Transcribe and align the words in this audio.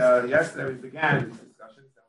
Uh, 0.00 0.26
yesterday 0.26 0.72
we 0.72 0.74
began 0.74 1.28
discussions 1.28 1.92
and 1.96 2.06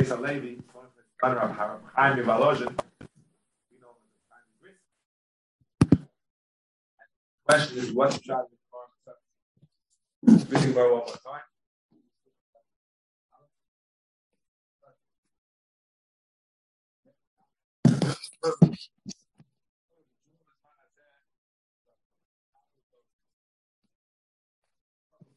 we 0.00 0.06
had. 0.06 0.18
A 0.18 0.20
Levi, 0.20 0.60
one 0.72 0.84
of 0.84 0.90
the 0.96 1.02
son 1.20 1.36
of 1.38 1.80
Chaim 1.94 2.16
know 3.80 3.94
the 5.90 5.96
question 7.46 7.78
is 7.78 7.92
what's 7.92 8.18
in 8.18 8.34
the 10.24 10.38
Speaking 10.40 10.72
about 10.72 10.90
one 10.90 11.02
more 11.06 11.18
time. 11.24 11.42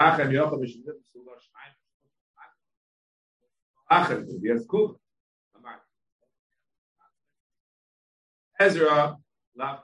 Achem 0.00 0.30
Mishlim 0.60 0.98
Sulah 1.10 1.38
Shmaim. 1.40 1.74
Achem. 3.90 4.96
Ezra, 8.58 9.18
Lav. 9.56 9.82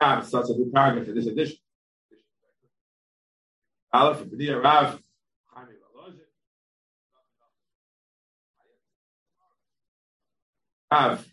Rav 0.00 0.26
starts 0.26 0.50
a 0.50 0.54
new 0.54 0.70
paragraph 0.72 1.08
in 1.08 1.14
this 1.14 1.26
edition. 1.26 1.56
Aleph, 3.92 4.24
B'niyah 4.24 4.62
Rav, 4.62 5.00
Rav. 10.90 11.24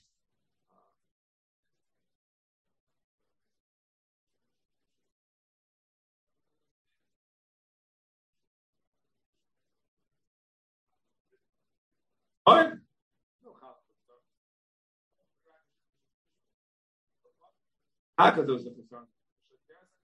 What? 18.22 18.36
Hakadosh 18.36 18.64
the 18.64 18.70
concern. 18.70 19.08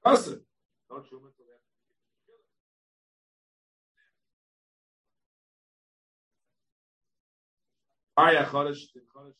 Kasa. 0.03 0.39
Don't 0.89 1.05
you 1.11 1.19
want 1.19 1.35
to 1.35 1.43
let 1.43 1.59
Arya 8.17 8.45
Chodesh, 8.45 8.79
Chodesh. 9.15 9.33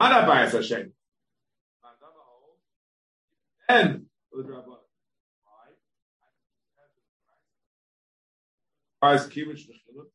Ana 0.00 0.26
Bayas 0.26 0.52
Hashem 0.52 0.92
and 3.68 4.06
with 4.32 4.46
Rabbanon. 4.46 4.78
Why? 9.00 9.10
Why 9.10 9.14
is 9.14 9.26
mechiluk? 9.28 10.08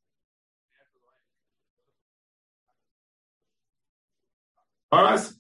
Taras 4.92 5.34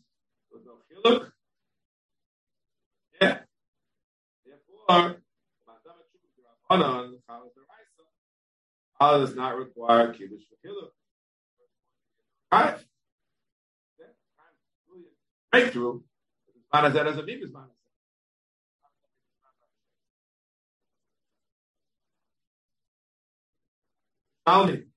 with 0.52 0.63
no 0.66 0.73
chiluk. 0.90 1.31
Yeah. 3.22 3.40
Therefore, 4.46 5.18
Allah 9.00 9.19
does 9.19 9.35
not 9.35 9.57
require 9.57 10.13
kibbutz 10.13 10.46
mechiluk. 10.52 10.91
Right? 12.52 12.79
Breakthrough. 15.52 16.02
Manazet 16.73 17.03
doesn't 17.06 17.25
mean 17.25 17.41
this 17.41 17.52
manazet. 17.52 17.82
Almi. 24.45 24.87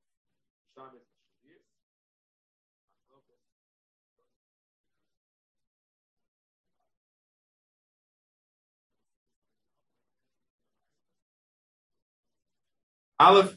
Aleph, 13.19 13.57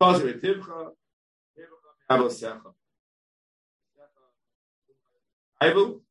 Tazir 0.00 0.38
Tivcha, 0.40 0.92
Tivcha 5.60 6.09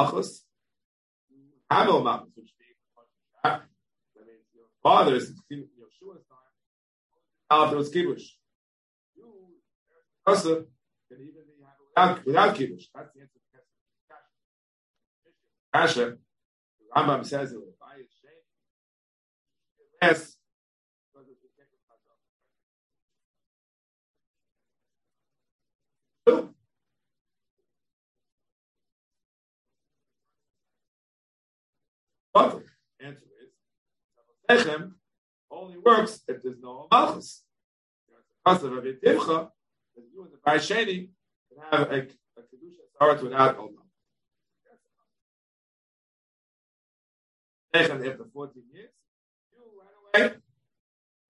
Malchus. 0.00 0.44
Hamel 1.70 2.02
Malchus, 2.02 2.32
which 2.34 2.52
means 2.58 2.78
your 4.54 4.64
Yeshua's 5.78 6.24
time. 6.26 6.38
After 7.50 7.76
was 7.76 7.90
Kiddush. 7.90 8.24
You, 9.16 9.58
can 11.08 11.18
even 11.20 11.44
be 11.46 11.52
without, 12.24 12.56
Kiddush. 12.56 12.86
That's 12.94 13.12
the 13.14 13.20
answer 13.20 13.34
to 13.34 13.40
the 13.52 13.58
Kasha. 15.78 16.16
Rambam 16.96 17.24
says 17.26 17.52
it 17.52 17.60
shame. 18.22 18.42
Yes. 20.02 20.36
But 32.32 32.60
the 32.98 33.06
answer 33.06 33.26
is 33.42 34.64
Sechem 34.64 34.92
only 35.50 35.78
works 35.78 36.20
if 36.28 36.42
there's 36.42 36.60
no 36.60 36.86
Malchus. 36.90 37.42
Because 38.44 38.62
of 38.64 38.72
a 38.72 38.80
Tivcha, 38.80 39.50
that 39.96 40.04
you 40.12 40.22
and 40.22 40.32
the 40.32 40.38
Baisheni 40.46 41.10
can 41.48 41.58
have 41.70 41.90
a, 41.90 41.96
a 41.96 42.42
Kedusha 42.42 42.84
start 42.94 43.22
without 43.22 43.58
Olam. 43.58 43.74
Sechem 47.74 48.10
after 48.10 48.26
14 48.32 48.62
years, 48.72 48.90
you 49.52 49.58
right 49.78 50.22
away. 50.22 50.34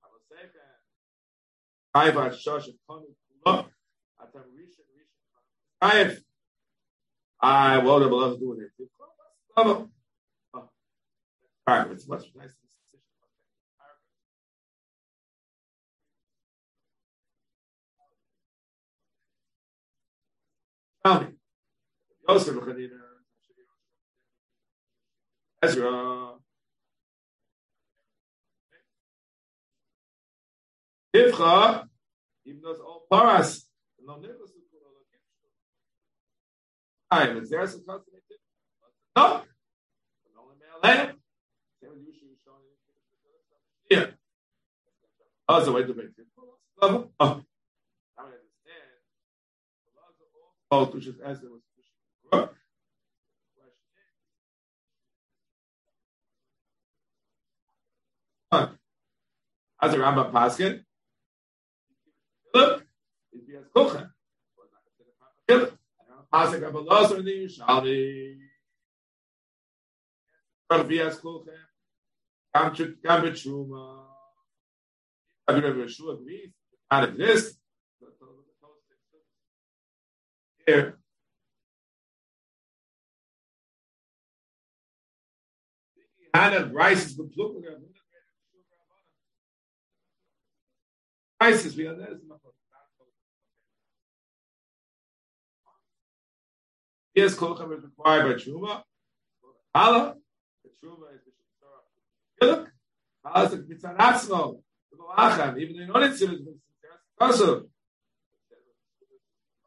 I 0.03 0.06
will 0.11 0.23
say 0.31 0.43
that 0.55 2.14
Chayv 2.14 2.32
Shosh 2.35 2.69
Konu 2.88 3.08
Kula 3.44 3.67
Atam 4.20 4.44
Rishon 4.56 4.85
Yosef 22.28 22.56
Ezra. 25.62 26.38
Even 32.44 32.62
though 32.62 32.70
it's 32.70 32.81
all 32.81 33.06
paras, 33.11 33.69
no 34.05 34.17
is 34.19 34.52
cool. 34.70 34.81
Time, 37.11 37.37
it's 37.37 37.50
there 37.50 37.67
some. 37.67 37.84
No, 37.87 37.96
only 40.38 40.56
male 40.58 40.81
lamb. 40.82 41.17
Same 41.82 41.90
as 41.93 42.02
usually 42.06 42.14
showing. 42.20 42.30
Yeah. 43.91 44.07
Oh, 45.49 45.65
so 45.65 45.73
wait 45.73 45.87
to 45.89 45.95
make 45.95 46.07
it. 46.07 46.27
Oh, 46.81 47.11
I 47.21 47.25
understand. 47.25 47.43
Oh, 50.71 50.85
which 50.87 51.07
is 51.07 51.19
as 51.21 51.43
it 51.43 51.51
was. 51.51 51.61
As 59.83 59.95
a 59.95 59.97
Rambam 59.97 60.31
Paskin, 60.31 60.85
Look, 62.55 62.85
if 63.33 63.47
he 63.47 63.55
has 63.55 63.65
kuchen, 63.75 64.11
Pasik 66.33 66.63
Abalos 66.63 67.11
or 67.11 67.23
the 67.23 67.49
Yushalmi. 67.49 68.37
Has 72.55 72.73
kuchen, 72.73 72.94
Gam 73.02 73.23
B'Tshuma. 73.23 74.05
I 75.47 75.52
mean, 75.55 75.64
if 75.64 75.76
Yeshua 75.76 76.20
agrees, 76.20 76.50
not 76.91 77.08
exist. 77.08 77.56
Here. 80.67 80.99
Hannah 86.32 86.67
rice 86.73 87.06
is 87.06 87.17
the 87.17 87.25
plural. 87.25 87.62
Rice 91.41 91.75
we 91.75 91.87
are 91.87 91.96
there. 91.96 92.19
Yes, 97.14 97.35
kulchem 97.35 97.76
is 97.76 97.82
required 97.82 98.25
by 98.25 98.35
truma. 98.41 98.82
Hala, 99.75 100.14
the 100.62 100.70
truma 100.81 101.12
is 101.14 101.20
the 101.26 101.32
shemara. 101.32 101.82
Hala 101.82 101.82
is 101.82 101.94
the 101.96 101.99
mitzaratzmo. 101.99 102.30
Even 105.59 105.77
though 105.77 105.87
not 105.87 106.03
in 106.03 106.17
Silas, 106.17 106.41
also. 107.21 107.67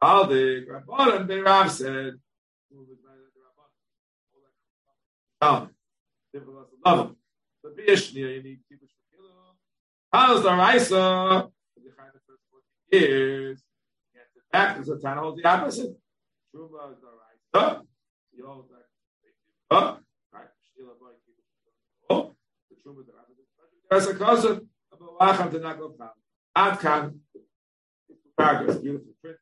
All 0.02 0.26
the 0.26 0.66
Rabbanan, 0.68 1.26
the 1.26 1.42
Rav 1.42 1.70
said, 1.70 2.14
Oh, 5.40 5.68
level. 6.84 7.16
The 7.62 7.70
Bishnia, 7.70 8.36
you 8.36 8.42
need 8.42 8.60
people 8.68 8.86
to 8.86 8.94
kill. 9.10 9.56
How's 10.12 10.42
the 10.42 10.54
Raisa? 10.54 11.48
The 11.76 11.90
first 11.96 12.42
14 12.90 13.00
years. 13.00 13.62
Get 14.12 14.26
the 14.34 14.40
back, 14.52 14.78
a 14.78 15.00
Tana 15.00 15.20
holds 15.20 15.40
the 15.40 15.48
opposite. 15.48 15.86
Is 15.86 15.96
the. 17.52 17.82
You 18.36 18.46
oh, 19.70 19.98
right? 20.32 20.48
Oh, 22.10 22.34
the 22.84 22.90
Truma 22.90 23.00
is 23.00 23.06
the 23.06 24.14
Raisa. 24.14 24.14
There's 24.14 24.44
a. 24.44 24.60
Wacham 25.20 25.50
to 25.50 25.58
not 25.58 25.78
go 25.78 25.94
down. 25.98 26.10
Ad 26.56 26.78
kan, 26.78 27.20
paragraphs, 28.38 28.78
beautiful 28.78 29.12
print, 29.20 29.38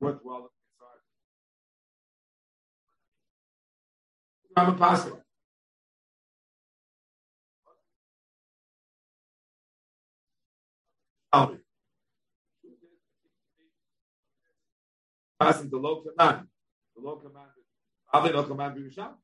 worthwhile 0.00 0.50
I'm 4.56 4.68
a 4.68 4.74
pastor. 4.74 5.24
Passing 15.40 15.70
the 15.70 15.76
low 15.76 16.02
command. 16.02 16.46
The 16.94 17.02
low 17.02 17.16
command 17.16 17.48
probably 18.12 18.32
no 18.32 18.42
command 18.44 18.76
B'Yisham. 18.76 19.14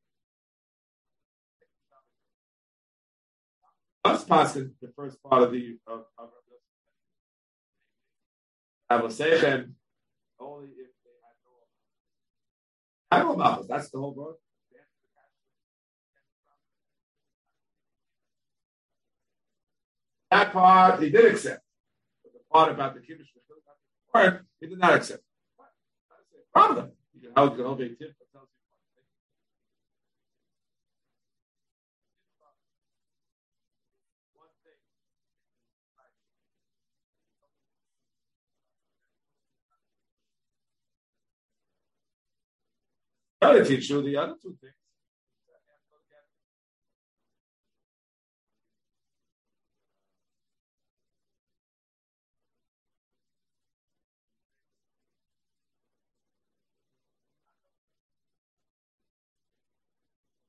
Us 4.09 4.25
passing 4.25 4.73
the 4.81 4.91
first 4.97 5.23
part 5.23 5.43
of 5.43 5.53
the 5.53 5.79
of, 5.87 6.05
of 6.19 6.31
Avosechem 8.91 9.73
only 10.41 10.69
if 10.69 10.91
they 11.05 11.17
had 13.13 13.25
no 13.25 13.37
Malchus. 13.37 13.67
That's 13.69 13.91
the 13.91 13.99
whole 13.99 14.13
book. 14.13 14.39
That 20.31 20.53
part 20.53 21.03
he 21.03 21.11
did 21.11 21.27
accept. 21.27 21.63
But 22.23 22.33
the 22.33 22.41
part 22.51 22.73
about 22.73 22.95
the 22.95 23.01
Kiddush 23.01 23.27
he 24.61 24.67
did 24.67 24.79
not 24.79 24.95
accept. 24.95 25.23
Problem. 26.55 26.93
You 27.15 27.21
can 27.21 27.33
help 27.37 27.57
the 27.57 27.97
tip 27.99 28.17
Try 43.41 43.59
to 43.59 43.65
teach 43.65 43.89
you 43.91 44.03
the 44.03 44.17
other 44.17 44.35
two 44.43 44.57
things. 44.61 44.73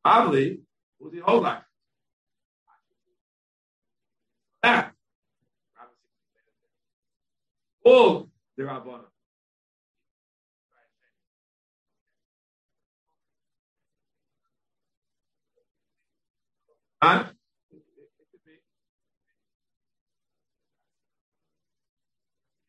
Probably 0.04 0.62
with 1.00 1.14
the 1.14 1.20
whole 1.20 1.42
life. 1.42 1.62
That. 4.64 4.94
All 7.86 8.30
the 8.58 8.64
Rabbana. 8.64 9.09
And 17.02 17.28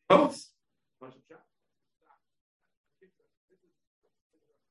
both. 0.07 0.37
Oh. 0.39 1.11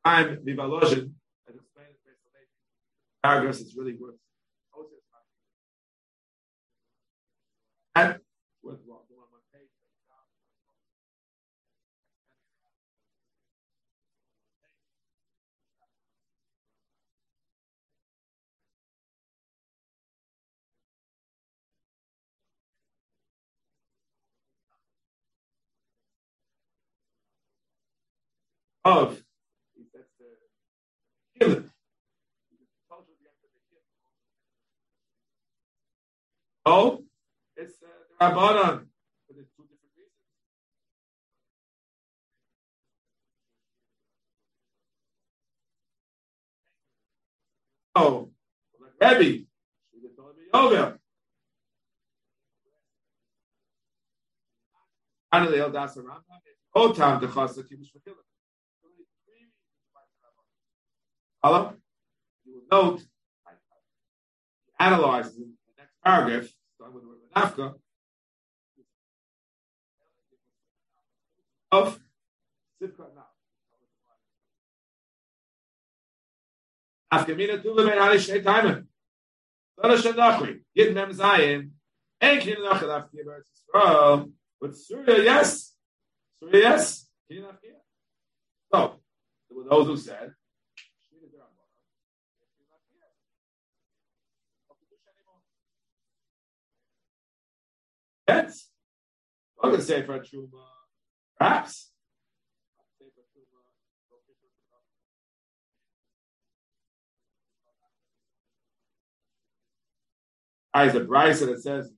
I'm 0.02 0.36
Vivalojin, 0.36 1.12
as 1.46 1.54
explained 1.56 1.96
in 2.06 2.14
paragraphs, 3.22 3.60
it's 3.60 3.76
really 3.76 3.94
worth. 3.94 4.14
And 7.94 8.18
with 8.62 8.78
what 8.86 9.00
one 9.10 9.26
page. 9.52 9.68
of 28.84 29.22
the 30.20 31.40
killing. 31.46 31.70
Oh, 36.66 37.04
it's 37.56 37.74
uh, 37.82 37.86
the 38.20 38.34
Rabbanon, 38.34 38.86
but 39.26 39.36
it's 39.38 39.50
two 39.56 39.64
different 39.64 39.94
reasons. 39.96 40.12
Oh, 47.96 48.30
like 48.80 48.92
Rabbi, 49.00 49.44
over. 50.52 50.98
Finally, 55.30 55.60
El 55.60 55.70
Das 55.70 55.96
Rambam, 55.96 56.24
Otam, 56.76 57.20
the 57.20 57.26
Chasa 57.28 57.62
Kibbush 57.62 57.92
Mechilah. 57.96 58.29
Allah, 61.42 61.74
you 62.44 62.54
will 62.54 62.62
note, 62.70 63.02
analyze 64.78 65.34
in 65.36 65.42
the 65.42 65.74
next 65.78 65.94
paragraph, 66.04 66.48
starting 66.74 66.94
with 66.94 67.04
the 67.04 67.08
word 67.08 67.74
of 71.72 71.98
Sivka 72.82 73.06
now. 73.14 73.26
After 77.12 77.34
mina 77.34 77.60
tu 77.62 77.72
le 77.72 77.84
menali 77.84 78.18
shnei 78.18 78.42
taimen. 78.42 78.86
Zara 79.80 79.96
shenachri. 79.96 80.60
Yid 80.74 80.94
mem 80.94 81.10
zayin. 81.10 81.70
And 82.20 82.40
can 82.40 82.48
you 82.50 82.64
not 82.64 82.80
have 82.80 83.08
Eretz 83.14 84.30
But 84.60 84.76
Surya, 84.76 85.22
yes. 85.22 85.74
Surya, 86.38 86.60
yes. 86.60 87.06
Can 87.28 87.38
you 87.38 87.46
So, 88.72 89.00
there 89.48 89.58
were 89.58 89.64
those 89.68 89.86
who 89.86 89.96
said, 89.96 90.34
Yes. 98.30 98.68
I'm 99.60 99.70
going 99.70 99.80
to 99.80 99.86
say 99.86 100.02
for 100.02 100.14
a 100.14 100.20
truma, 100.20 100.62
perhaps. 101.36 101.90
I 110.72 110.86
the 110.88 111.00
Bryce 111.00 111.40
that 111.40 111.60
says 111.60 111.90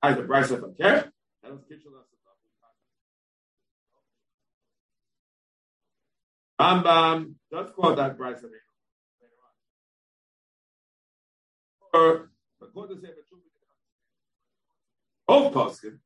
I 0.00 0.12
the 0.12 0.22
Bryce 0.22 0.50
of 0.52 0.64
care. 0.78 1.12
Rambam 6.60 7.34
does 7.50 7.70
quote 7.74 7.96
that 7.96 8.16
Bryce 8.16 8.44
both 11.92 12.22
poskim, 15.52 15.98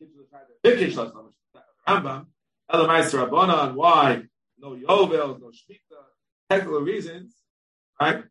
the 0.00 0.06
Rambam, 1.88 2.26
Elamaister 2.70 3.18
Rabbanan, 3.28 3.74
why 3.74 4.22
no 4.58 4.74
Yovel, 4.74 5.40
no 5.40 5.46
Shmita, 5.46 6.00
technical 6.48 6.80
reasons, 6.80 7.34
right? 8.00 8.24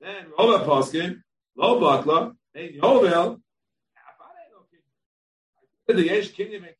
Then 0.00 0.26
Rova 0.38 0.64
poskim, 0.64 1.22
Lo 1.56 1.80
Batla, 1.80 2.34
Ein 2.56 2.78
Yovel, 2.82 3.40
the 5.86 6.04
Yesh 6.04 6.32
Kinyan 6.32 6.66
and 6.66 6.74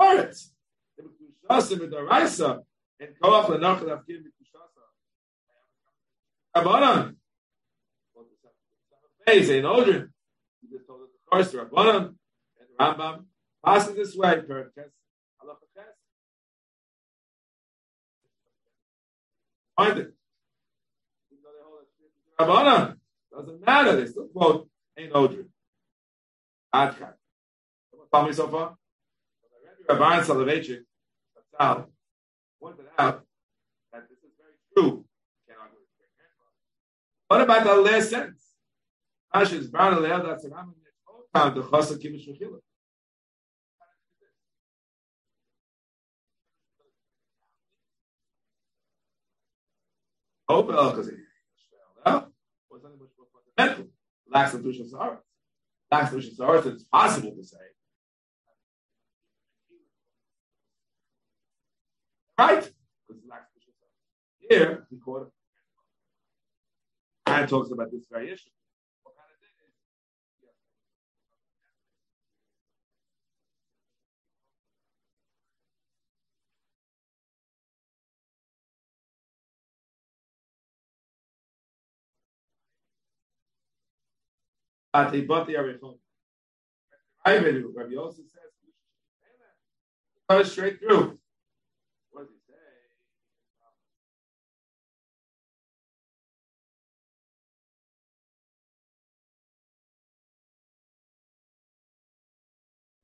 Haaretz. 0.00 0.50
The 0.96 1.04
Kushasa 1.48 1.80
with 1.80 1.90
the 1.90 2.02
Raisa 2.02 2.60
and 3.00 3.10
Koach 3.22 3.46
Lenachal 3.46 3.88
Avkim 3.88 4.22
Kushasa. 4.36 4.82
Rabbanan, 6.56 7.16
Hey, 9.26 9.44
say 9.44 9.60
no, 9.60 9.78
You 9.84 10.08
just 10.70 10.86
told 10.86 11.02
us 11.02 11.08
the 11.12 11.30
course, 11.30 11.52
the 11.52 11.58
Rabbanan 11.58 12.14
and 12.58 12.68
Rambam 12.80 13.24
pass 13.64 13.88
it 13.88 13.96
this 13.96 14.16
way, 14.16 14.40
per 14.42 14.70
ches, 14.74 14.90
halacha 15.40 15.66
ches. 15.74 15.84
Find 19.76 19.98
it. 19.98 20.14
Rabbanan 22.40 22.96
doesn't 23.30 23.64
matter. 23.64 23.96
They 23.96 24.06
still 24.06 24.26
quote 24.26 24.68
ain't 24.98 25.12
Odrin. 25.12 25.46
Adkan. 26.74 27.12
Tell 28.12 28.26
me 28.26 28.32
so 28.32 28.48
far. 28.48 28.76
Rabban 29.88 30.22
Soloveitchik, 30.24 30.80
Sal, 31.56 31.90
pointed 32.60 32.86
out 32.98 33.24
that 33.92 34.08
this 34.08 34.18
is 34.18 34.32
very 34.38 34.54
true. 34.76 35.04
What 37.28 37.40
about 37.40 37.64
the 37.64 37.74
last 37.76 38.10
sentence? 38.10 38.41
Ash's 39.34 39.68
brother 39.68 40.00
Leil 40.00 40.24
that's 40.24 40.44
around 40.44 40.74
time 41.34 41.54
the 41.54 41.62
chasa 41.62 41.98
kibbush 41.98 42.28
v'chila. 42.28 42.58
Opel 50.50 50.90
because 50.90 51.08
he 51.08 51.14
well, 52.04 52.32
was 52.70 52.82
something 52.82 52.98
much 52.98 53.08
more 53.16 53.26
fundamental. 53.56 53.86
Lacks 54.28 54.54
of 54.54 54.62
dushas 54.62 54.92
aretz. 54.92 55.18
Lacks 55.90 56.12
of 56.12 56.20
dushas 56.20 56.38
aretz. 56.38 56.66
It's 56.66 56.84
possible 56.84 57.34
to 57.34 57.44
say. 57.44 57.56
Right? 62.38 62.70
Because 63.08 63.22
lacks 63.28 63.46
Here, 64.38 64.86
he 64.90 64.98
quoted. 64.98 65.28
And 67.26 67.48
talks 67.48 67.70
about 67.70 67.90
this 67.90 68.04
very 68.10 68.32
issue. 68.32 68.50
At 84.94 85.12
the 85.12 85.22
body 85.22 85.54
of 85.54 85.64
Rechon. 85.64 85.98
I 87.24 87.38
believe 87.38 87.64
Rabbi 87.74 87.92
Yosef 87.92 88.26
says, 88.28 88.50
go 90.28 90.42
straight 90.42 90.80
through. 90.80 91.18
What 92.10 92.26
does 92.26 92.30
he 92.30 92.52
say? 92.52 92.58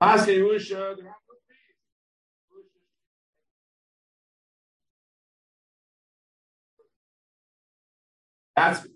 Ask 0.01 0.29
Yerusha, 0.29 0.97
the 0.97 1.05
That's 8.59 8.89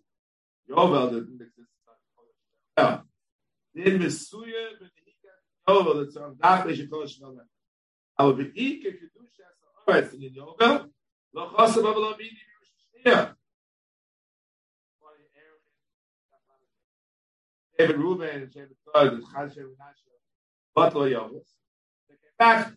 Yovel 0.68 1.11
didn't 1.12 1.38
exist. 2.76 2.79
Ja. 2.79 3.07
Den 3.75 4.00
Yovel, 5.67 5.95
das 5.95 6.09
ist 6.09 6.17
da 6.38 6.64
welche 6.67 6.88
Kosch 6.88 7.19
noch. 7.21 7.37
Aber 8.14 8.38
wenn 8.38 8.52
ich 8.55 8.83
geduscht 8.83 9.41
habe, 9.41 9.76
Arbeit 9.87 10.12
in 10.14 10.35
Yovel, 10.35 10.93
noch 11.33 11.57
hast 11.57 11.76
du 11.76 11.87
aber 11.87 12.00
noch 12.00 12.19
wie 12.19 12.31
die 12.31 13.09
ja. 13.09 13.37
David 17.76 17.97
Ruben, 17.97 18.50
David 18.50 18.79
Todd, 18.85 19.23
Khashem 19.33 19.75
Nasha, 19.76 20.11
Batlo 20.75 21.07
Yovel. 21.07 21.45
Back, 22.38 22.76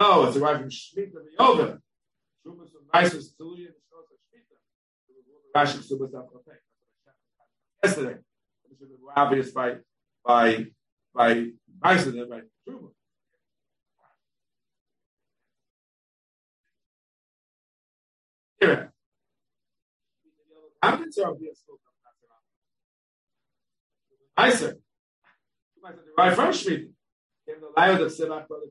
No, 0.00 0.26
it's 0.28 0.36
arrived 0.36 0.60
from 0.60 0.70
Shemitah 0.70 1.22
Yovel. 1.38 1.78
Shumas 2.46 2.70
of 2.70 2.86
the 2.92 2.98
Shos 2.98 3.16
of 3.16 4.18
Shemitah. 4.28 4.58
Rashi 5.56 5.78
Subas 5.78 6.12
Apotek. 6.12 6.60
Yesterday. 7.82 8.18
This 8.70 8.80
is 8.80 8.94
obvious 9.16 9.50
by 9.50 9.76
by 10.24 10.66
by 11.12 11.34
Nisus 11.84 12.20
and 12.20 12.30
by 12.30 12.40
Truma. 12.68 12.90
Here. 18.60 18.92
Are 20.80 20.96
we 20.96 21.10
spoke 21.10 21.80
of 24.36 24.44
Nicer. 24.44 24.78
Right 26.16 26.34
from 26.34 26.52
Shemitah. 26.52 26.92
Came 27.48 27.60
the 27.60 27.70
lion 27.76 28.00
of 28.00 28.16
the 28.16 28.70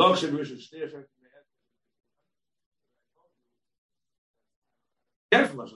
Rambam. 0.00 1.04
Careful, 5.32 5.66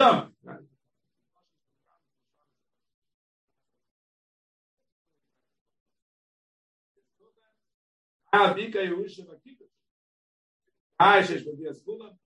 Some. 0.00 0.32
Ah, 8.32 8.54
Bika 8.54 8.76
Yerusha 8.76 9.26
Vakikus. 9.26 9.68
Ah, 10.98 11.20
Shesh 11.22 11.42
Badias 11.44 11.82
Kulam. 11.86 12.16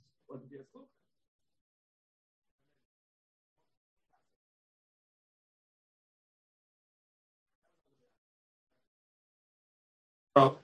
So 10.37 10.60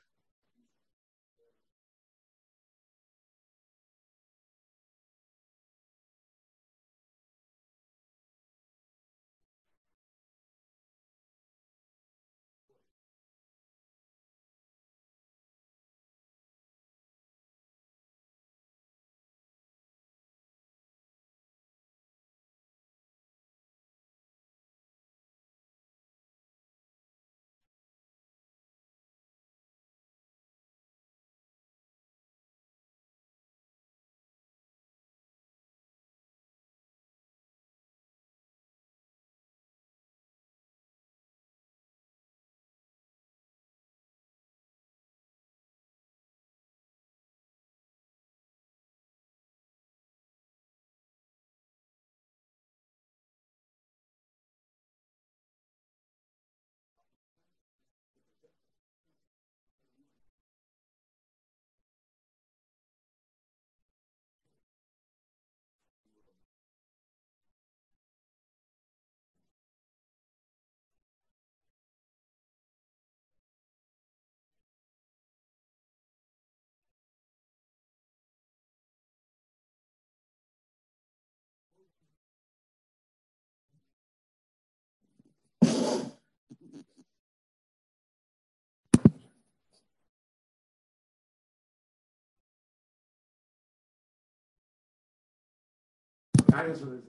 is 96.66 96.80
the 96.80 96.86
the 96.88 97.02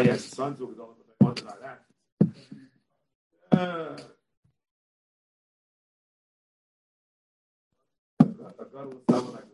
yes, 0.00 0.24
sons 0.24 0.60
I 1.20 1.24
wanted 1.24 1.44
like 1.46 1.60
that. 1.60 1.82
Uh, 3.58 3.96
God 8.72 8.86
was 8.86 9.02
someone 9.10 9.47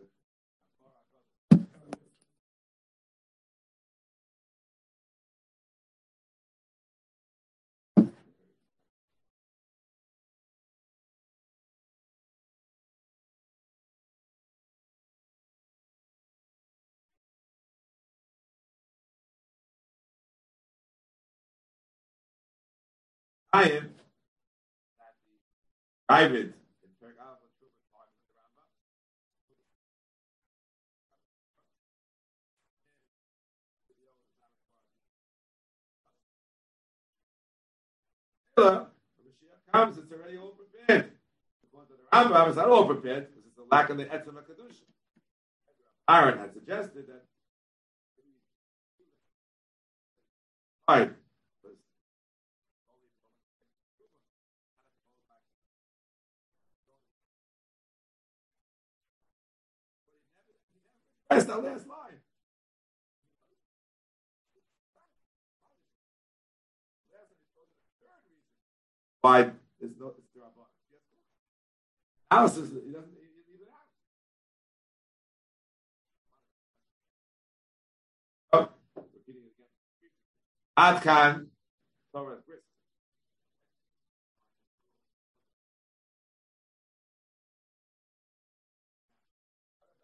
this. 23.63 23.73
I 23.73 23.77
am 23.77 23.89
private. 26.07 26.53
comes, 39.75 39.97
it's 39.97 40.11
already 40.11 40.37
all 40.37 40.51
prepared. 40.51 41.11
To 41.11 41.77
the 41.89 42.29
Rambam, 42.29 42.47
it's 42.47 42.57
not 42.57 42.69
all 42.69 42.85
prepared 42.85 43.27
because 43.27 43.43
it's 43.45 43.57
a 43.57 43.75
lack 43.75 43.89
of 43.89 43.97
the 43.97 44.05
etzem 44.05 44.35
kedusha. 44.47 44.83
Aaron 46.09 46.39
had 46.39 46.53
suggested 46.53 47.05
that. 47.07 47.23
Right. 50.87 51.11
That's 61.29 61.45
the 61.45 61.57
last 61.57 61.87
line. 61.87 62.19
Why 69.21 69.49
there's 69.79 69.97
no 69.99 70.13
House 72.29 72.57
is 72.57 72.71
he 72.85 72.91
doesn't 72.91 73.13
leave 73.13 73.29
it 73.61 73.69
out. 78.53 78.69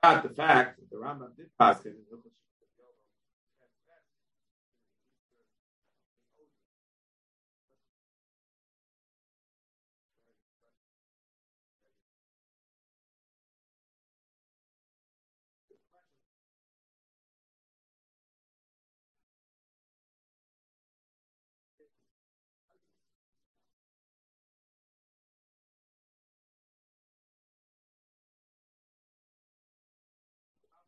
Oh, 0.04 0.22
the 0.24 0.30
fact 0.30 0.81
the 0.92 0.98
Rambam 0.98 1.36
did 1.38 1.48
pass 1.60 1.82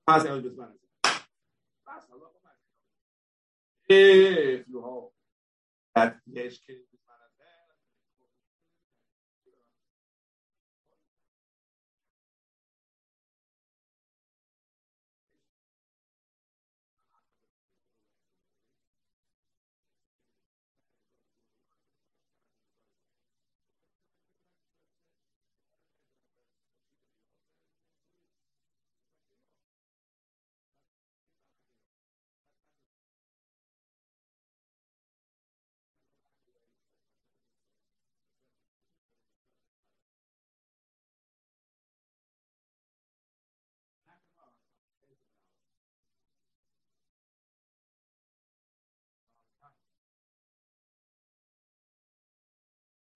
it 0.09 0.25
in 0.27 0.43
Hilchos 0.43 0.69
If 3.89 4.67
you 4.69 4.81
hold 4.81 5.11
that 5.95 6.17
yesh 6.27 6.59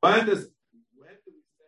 When 0.00 0.26
does 0.26 0.48
when 0.96 1.14
do 1.24 1.32
we 1.34 1.42
say 1.58 1.64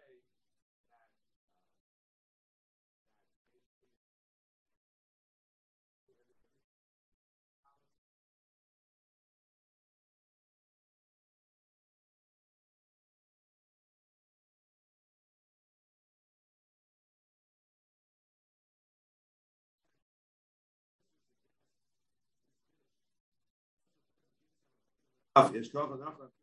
that 25.37 26.42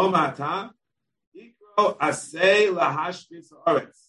Omata, 0.00 0.70
Ikro 1.36 1.98
Asay 1.98 2.72
Lahashbis 2.72 3.52
Oretz. 3.66 4.06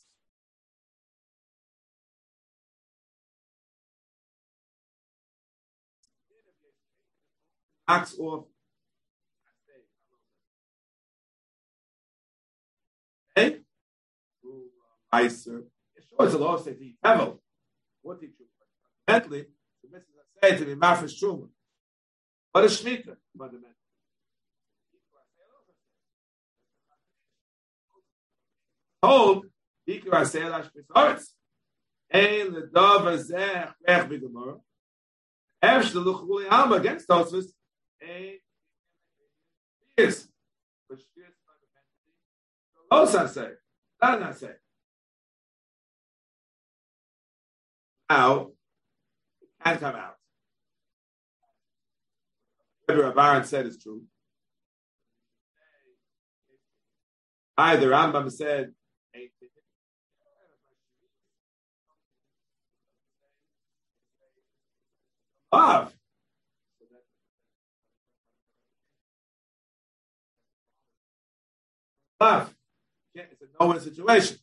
Acts 7.88 8.16
off. 8.20 8.46
Okay? 13.38 13.60
Meiser. 15.14 15.44
Sure, 15.44 15.66
it's 16.22 16.34
a 16.34 16.38
law 16.38 16.58
say 16.58 16.74
the 16.74 16.96
devil. 17.04 17.42
What 18.02 18.22
did 18.22 18.30
you 18.40 18.46
Fundamentally, 19.06 19.48
the 19.84 19.90
message 19.92 20.08
I 20.42 20.48
say 20.48 20.58
to 20.58 20.66
be 20.66 20.76
Mafresh 20.76 21.20
Truman. 21.20 21.50
What 22.54 22.64
is 22.64 22.82
Shemitah? 22.82 23.18
Fundamentally. 23.38 23.81
Alma 36.50 36.76
against 36.76 37.08
Tosfos. 37.08 37.46
Fundamentally. 39.90 40.28
Los 42.92 43.34
say. 43.34 43.50
Not 44.02 44.38
say. 44.38 44.52
Now, 48.10 48.50
it 49.42 49.50
can 49.64 49.78
come 49.80 49.96
out. 49.96 50.16
Whatever 52.86 53.12
Abaran 53.14 53.46
said 53.46 53.68
is 53.68 53.82
true. 53.82 54.04
Either 57.58 57.90
Rambam 57.90 58.32
said 58.32 58.74
Love. 65.52 65.94
Love. 72.22 72.56
It's 73.16 73.42
a 73.42 73.46
no-win 73.60 73.80
situation. 73.82 74.38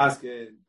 Asking 0.00 0.61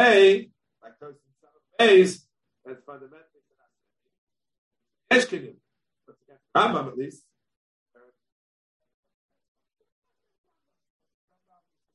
A, 0.00 0.50
like 0.82 0.98
person 1.00 1.18
son 1.40 1.50
of 1.80 1.86
A's, 1.86 2.26
that's 2.64 2.82
fundamentally 2.84 3.22
against 5.32 5.62
Rambam 6.56 6.88
at 6.88 6.98
least. 6.98 7.22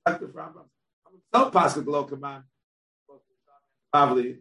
Rambam. 0.08 0.66
Some 1.34 1.52
Pascal 1.52 1.84
below 1.84 2.04
command. 2.04 2.44
Probably. 3.92 4.39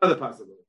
Another 0.00 0.20
possibility. 0.20 0.60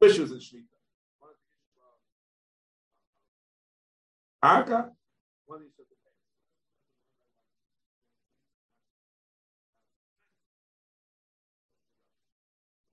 Issues 0.00 0.30
in 0.30 0.38
Shmita. 0.38 0.77
Should 4.44 4.66
pay. 4.66 4.72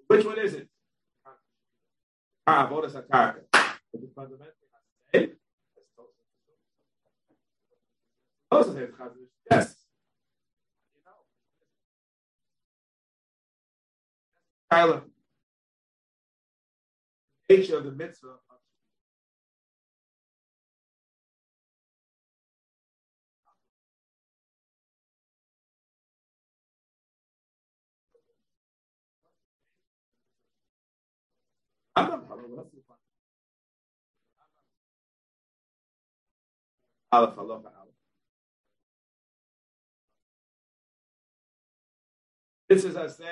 Which 0.08 0.26
one 0.26 0.40
is 0.40 0.54
it? 0.54 0.70
Ah, 2.48 2.68
bonus 2.68 2.94
attack. 2.96 3.38
But 3.52 4.02
the 4.02 4.10
fundamental 4.16 4.54
thing 4.54 4.70
I 5.14 5.18
say 5.18 5.34
also 8.52 8.74
says 8.74 8.90
yes. 9.52 9.76
Tyler. 14.72 15.04
Nature 17.50 17.78
of 17.78 17.84
the 17.86 17.92
mitzvah 17.92 18.36
Aleph 31.96 32.30
Aleph 37.12 37.38
Aleph. 37.40 37.66
This 42.70 42.86
is 42.86 42.96
I 42.96 43.08
say. 43.08 43.26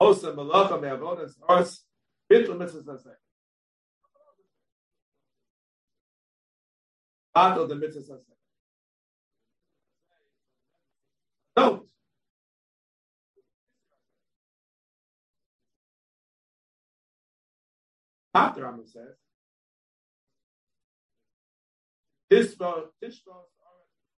Osa 0.00 0.32
malacha 0.32 0.80
me'avodas 0.80 1.34
ars 1.48 1.84
bittul 2.30 2.56
mitzvahs 2.56 2.88
asay. 2.88 3.16
Battle 7.34 7.66
the 7.68 7.74
mitzvahs 7.76 8.10
asay. 8.10 8.39
Don't. 11.60 11.82
After 18.32 18.62
Rambam 18.62 18.88
says, 18.88 19.16
Tishbos, 22.32 22.86
Tishbos, 23.02 23.50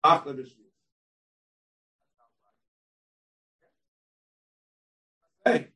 Achla 0.06 0.34
Bishvi. 0.36 0.68
Hey, 5.44 5.68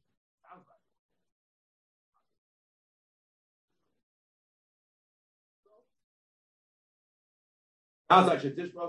sounds 8.08 8.28
like 8.28 8.40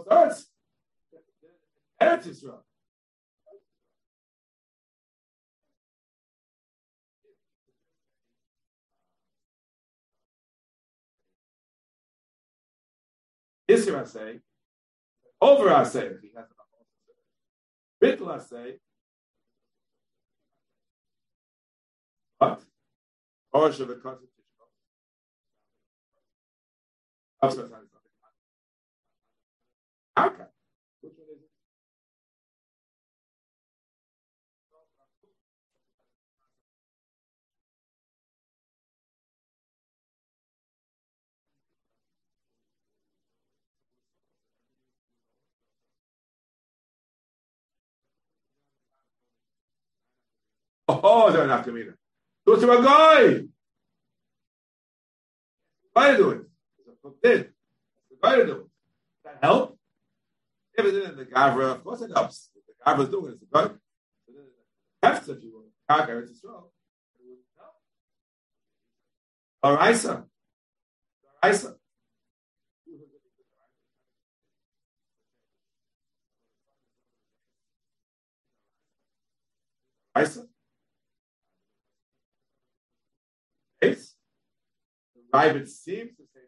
starts. 0.04 0.48
Eretz 2.00 2.28
Yisrael. 2.28 2.67
Isser 13.70 14.00
I 14.00 14.06
say, 14.06 14.40
over 15.42 15.70
I 15.70 15.84
say, 15.84 16.10
I 18.30 18.40
say, 18.40 18.76
what? 22.38 22.62
Or 23.52 23.72
should 23.72 23.90
it 23.90 24.02
constitute? 24.04 24.32
Okay. 30.18 30.44
Oh, 51.20 51.32
they're 51.32 51.48
not 51.48 51.66
coming. 51.66 51.92
Do 52.46 52.54
it 52.54 52.60
to 52.60 52.72
a 52.72 52.84
guy. 52.84 53.42
Why 55.94 56.16
do 56.16 56.30
it? 56.30 56.42
It's 56.88 57.00
forbid. 57.02 57.54
Why 58.20 58.36
do 58.36 58.42
it? 58.52 58.68
That 59.24 59.40
help? 59.42 59.80
If 60.78 60.86
it's 60.86 61.10
in 61.10 61.18
the 61.18 61.26
Gavra, 61.26 61.72
of 61.72 61.84
course 61.84 62.02
it 62.02 62.12
helps. 62.14 62.52
If 62.56 62.68
the 62.68 62.74
Gavra 62.86 63.06
is 63.06 63.10
doing 63.10 63.32
it, 63.32 63.34
it's 63.34 63.42
a 63.42 63.46
good. 63.48 63.80
Hefts, 65.02 65.28
if 65.30 65.42
you 65.42 65.54
will. 65.54 65.72
Kaga, 65.90 66.20
it's 66.20 66.34
a 66.34 66.36
strong. 66.36 66.66
It 67.20 67.26
would 67.28 67.40
help. 67.58 67.74
Oraisa. 69.80 70.26
Oraisa. 71.44 71.76
Oraisa. 80.16 80.48
Case. 83.82 84.16
The 85.16 85.22
Rabbit 85.34 85.70
seems 85.70 86.12
to 86.18 86.24
say 86.34 86.42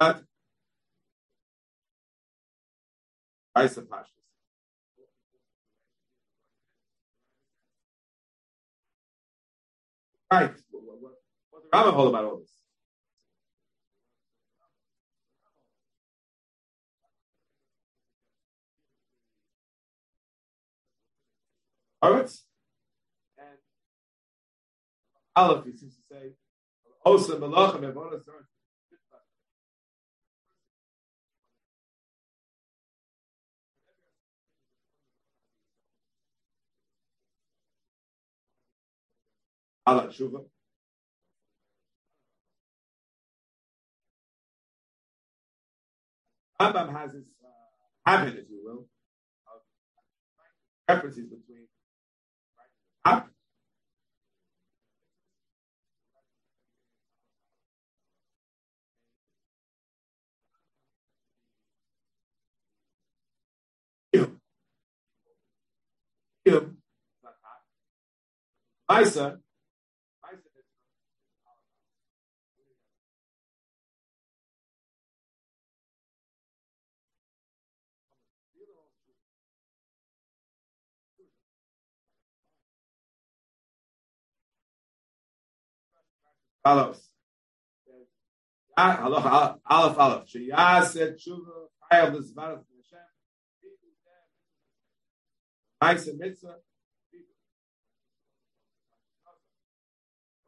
so. 0.00 0.20
Isa 3.62 3.82
Pashas. 3.82 4.06
Right. 10.32 10.50
What, 10.70 10.82
what, 11.00 11.12
what's 11.50 11.66
the 11.70 11.76
Rambam 11.76 11.94
hold 11.94 12.08
about 12.08 12.24
all 12.24 12.38
this? 12.38 12.50
All 22.02 22.12
right. 22.12 22.30
Aleph, 25.36 25.64
he 25.64 25.76
seems 25.76 25.94
to 25.96 26.02
say, 26.10 26.32
Osa 27.04 27.36
Malachim 27.36 27.80
Evonas 27.92 28.22
Allah 39.86 40.08
Shuva. 40.08 40.44
Rambam 46.60 46.92
has 46.92 47.12
this 47.12 47.24
uh, 47.44 48.10
habit, 48.10 48.34
if 48.38 48.48
you 48.48 48.60
will, 48.64 48.86
of 49.46 49.60
references 50.88 51.24
between 51.24 51.66
right, 53.06 53.24
him. 66.44 66.78
Isa. 68.90 69.38
Follows. 86.64 87.08
Aleph, 88.76 89.60
Aleph, 89.70 89.98
Aleph. 89.98 90.26
Sheyaseh 90.26 91.14
tshuva, 91.14 91.68
chayav 91.92 92.14
l'zvaras 92.14 92.64
Nice 95.80 96.06
and 96.06 96.18
mitzvah. 96.18 96.56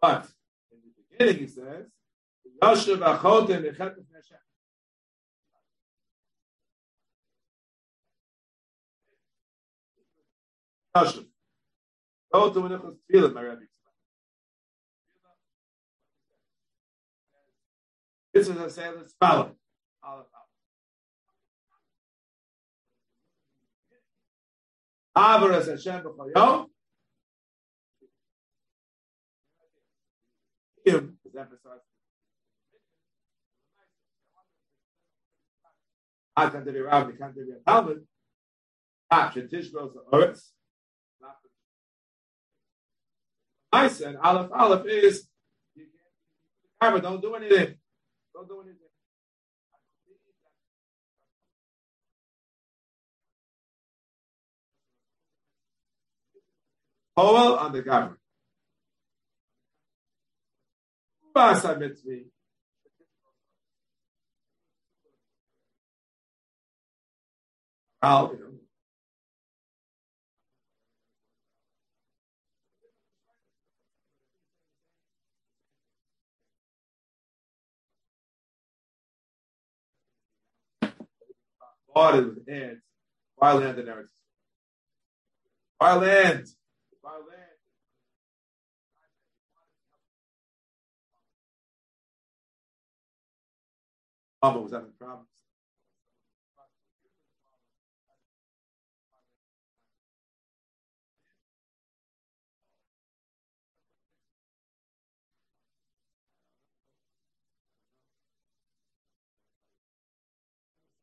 But 0.01 0.27
in 0.71 0.79
the 0.81 1.17
beginning 1.27 1.41
he 1.43 1.47
says, 1.47 1.87
Yoshev 2.63 2.99
achotem 2.99 3.65
echet 3.71 3.95
Hashem. 4.15 4.39
Yoshev. 10.97 11.27
Go 12.33 12.53
to 12.53 12.61
Tefillah, 12.61 13.33
my. 13.33 13.57
This 18.33 18.49
is 18.49 18.57
a 18.57 18.69
say 18.69 18.91
let's 18.95 19.15
follow. 19.19 19.53
Avaras 25.17 25.69
Hashem 25.69 26.03
emphasized. 31.37 31.83
I 36.37 36.51
can't 36.51 36.65
be 36.67 36.79
Rav, 36.79 37.09
I 37.09 37.13
can't 37.13 37.35
be 37.35 37.41
a 37.43 37.71
Talmud. 37.71 38.07
Ah. 39.11 39.33
Nice 43.73 44.01
and 44.01 44.17
Aleph 44.19 44.51
Aleph 44.53 44.87
is 44.87 45.29
don't 46.81 47.23
do 47.23 47.35
anything. 47.35 47.75
Don't 48.35 48.49
do 48.49 48.61
anything. 48.61 48.86
Powell 57.17 57.57
on 57.57 57.73
the. 57.73 58.17
Al, 68.03 68.33
Started 81.91 82.27
with 82.37 82.49
ants. 82.49 82.83
Why 83.37 83.53
land 83.55 83.79
Eretz? 83.79 84.09
Why? 85.79 85.95
Why 85.95 85.95
land? 85.97 86.47
Mama 94.47 94.61
was 94.63 94.73
having 94.73 94.93
problems. 95.01 95.29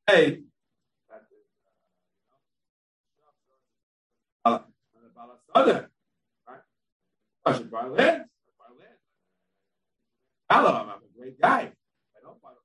Hey, 0.08 0.40
right? 6.48 6.60
I 7.46 7.54
should. 7.54 7.72
Buy 7.72 7.88
land. 7.88 8.26
Hello, 10.50 10.70
I'm 10.76 10.90
a 10.90 11.00
great 11.18 11.42
guy. 11.42 11.62
I 11.62 12.22
don't 12.24 12.42
buy 12.42 12.50
land. 12.50 12.60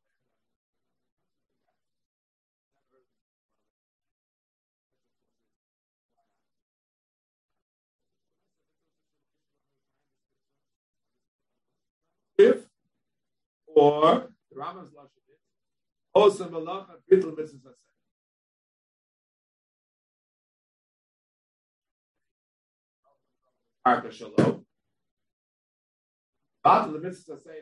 If 12.39 12.67
or 13.67 14.31
the 14.51 14.57
Rambam's 14.57 14.93
lashon 14.93 15.23
is 15.29 15.41
also 16.15 16.49
malacha 16.49 16.95
bittul 17.11 17.37
mitzvah 17.37 17.71
Arka 23.87 24.13
Shalom. 24.13 24.65
But 26.63 26.93
the 26.93 27.01
mitzvah 27.01 27.39
say 27.41 27.61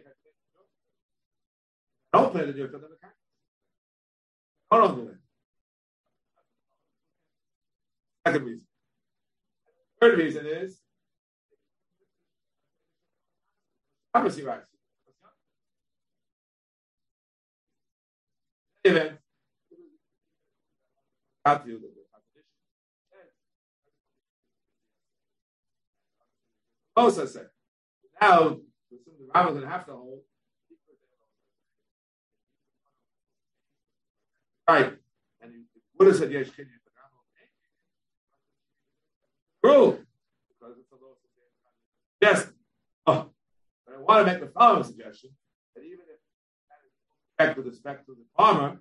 don't 2.12 2.32
to 2.32 2.52
do 2.52 2.64
it 2.64 2.70
for 2.70 2.78
them. 2.78 2.90
Hold 4.70 4.90
on 4.90 4.96
to 4.96 5.10
it. 5.10 5.16
Second 8.26 8.44
reason. 8.44 8.66
Third 10.00 10.18
reason 10.18 10.46
is 10.46 10.80
obviously 14.16 14.44
right. 14.44 14.60
Event. 18.84 19.18
Mosa 26.96 27.28
said. 27.28 27.48
Now, 28.20 28.56
the 28.90 29.38
is 29.48 29.52
going 29.52 29.60
to 29.60 29.68
have 29.68 29.84
to 29.86 29.92
hold. 29.92 30.20
Right. 34.68 34.94
And 35.42 35.52
Buddha 35.98 36.14
said, 36.14 36.32
yes, 36.32 36.50
can 36.50 36.64
you? 36.64 36.70
Little 39.62 39.98
Yes. 42.20 42.46
Oh, 43.06 43.30
want 44.06 44.26
to 44.26 44.32
make 44.32 44.40
the 44.40 44.48
following 44.48 44.84
suggestion 44.84 45.30
that 45.74 45.82
even 45.82 45.98
if 46.00 46.20
that 47.38 47.50
is 47.50 47.56
with 47.56 47.66
respect 47.66 48.06
to 48.06 48.12
the 48.12 48.24
farmer, 48.36 48.78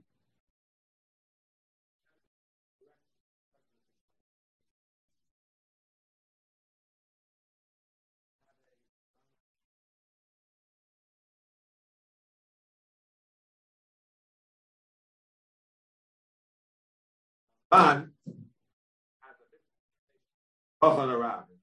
often 20.82 21.09
around. 21.09 21.55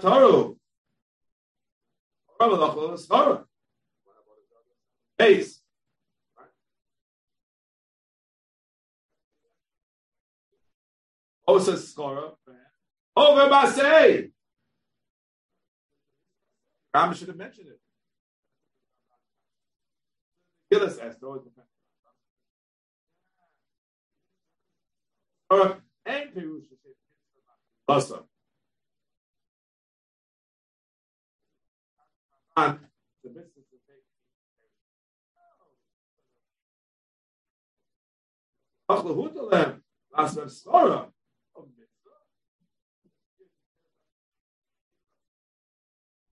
Toru. 0.00 0.56
Base. 5.18 5.59
Oh, 11.50 11.56
Osa 11.56 11.72
Skora. 11.72 12.32
Over 13.16 13.48
Masay. 13.48 14.30
Oh, 16.94 17.00
Ram 17.00 17.14
should 17.14 17.28
have 17.28 17.36
mentioned 17.36 17.68
it. 17.68 17.80
Gillis 20.70 20.98
asked, 20.98 21.22
always 21.24 21.42
the 21.42 21.50
and 26.06 26.34
Perush. 26.34 26.66
Awesome. 27.88 28.24
on 32.56 32.78
the 33.24 33.30
business 33.30 33.66
of 33.72 33.80
taking 33.88 34.06
Achlahutalem, 38.88 39.80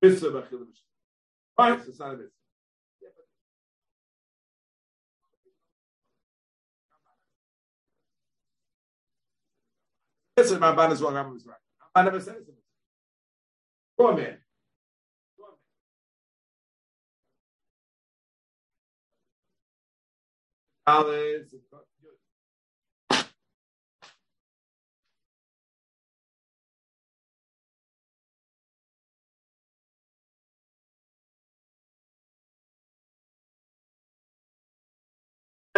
mitzvah. 0.03 0.30
Mitzvah 0.30 0.42
Bachilim. 0.42 0.66
Right, 1.59 1.82
so 1.82 1.88
it's 1.88 1.99
not 1.99 2.14
a 2.14 2.16
mitzvah. 2.16 2.30
Listen, 10.36 10.61
my 10.61 10.72
ban 10.72 10.92
is 10.92 11.03
wrong. 11.03 11.16
I'm 11.16 11.32
right. 11.32 11.57
I 11.96 12.03
never 12.05 12.20
said 12.20 12.36
it. 12.36 12.55
Poor 13.99 14.14
man. 14.14 14.38
Dallas. 20.86 21.55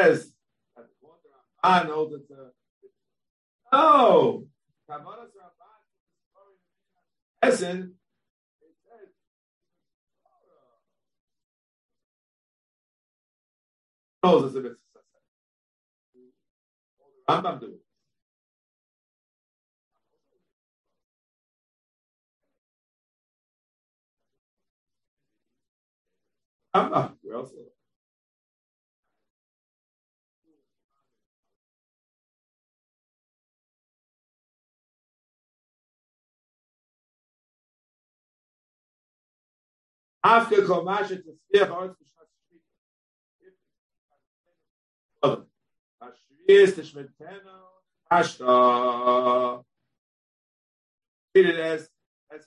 Says, 0.01 0.33
I 1.63 1.83
know 1.83 2.09
that 2.09 2.27
the 2.27 2.53
no, 3.71 4.47
knows 14.23 14.45
it's 14.45 14.55
a 14.57 14.61
mitzvah. 14.61 15.01
Rambam 17.29 17.61
do 17.61 17.67
it. 17.67 17.81
Rambam, 26.75 27.13
where 27.23 27.37
else? 27.37 27.51
After 40.23 40.57
Komasha 40.63 41.23
to 41.25 41.33
spear 41.49 41.67
Horus 41.67 41.97
Ashvius 46.03 46.75
to 46.75 46.83
Shmeteno 46.83 47.57
Ashta. 48.13 49.63
Treat 51.35 51.47
it 51.47 51.57
as 51.57 51.89
as. 52.33 52.47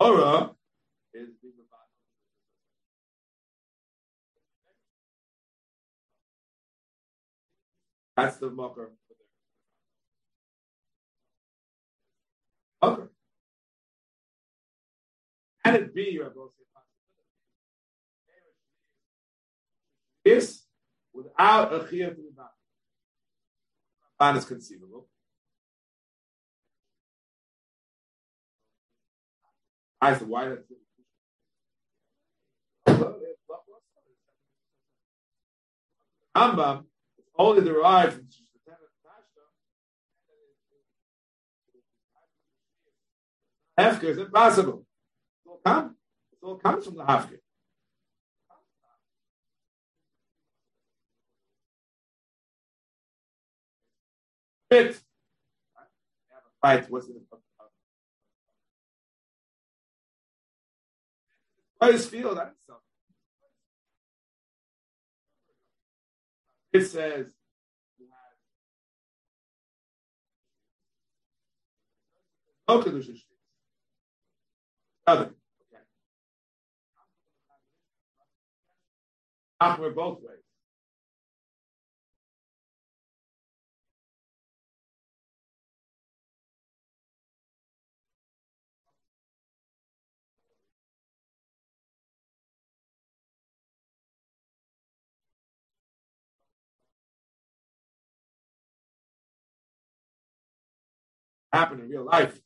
Torah 0.00 0.50
is 1.14 1.30
being 1.42 1.54
That's 8.16 8.36
the 8.38 8.50
mocker. 8.50 8.97
Okay. 12.82 13.02
Can 15.64 15.74
it 15.74 15.94
be 15.94 16.10
you 16.12 16.22
have 16.22 16.36
also 16.36 16.52
Yes, 20.24 20.62
without 21.14 21.72
a 21.72 21.78
chiyah 21.78 22.14
to 22.14 22.22
the 22.22 22.44
ban 24.18 24.36
is 24.36 24.44
conceivable. 24.44 25.08
I 30.00 30.14
said, 30.14 30.28
why 30.28 30.48
that's 30.48 30.62
Rambam 36.36 36.84
only 37.36 37.62
derived 37.64 38.14
from 38.14 38.28
Hefker 43.78 44.04
is 44.04 44.18
impossible. 44.18 44.84
It 45.44 45.48
all 45.48 45.60
comes. 45.64 45.92
It 46.32 46.46
all 46.46 46.56
comes 46.56 46.84
from 46.84 46.96
the 46.96 47.04
Hefker. 47.04 47.38
Bit. 54.68 55.00
Fight. 56.60 56.90
What's 56.90 57.06
the 57.06 57.14
Rice 61.80 62.06
field. 62.06 62.36
That's 62.36 62.56
something. 62.66 62.82
It 66.72 66.84
says 66.84 67.26
no 72.68 72.82
kedusha 72.82 73.14
other. 75.08 75.30
Okay. 79.62 79.90
Both 79.94 80.18
ways. 80.22 80.38
Happen 101.52 101.80
in 101.80 101.88
real 101.88 102.04
life. 102.04 102.38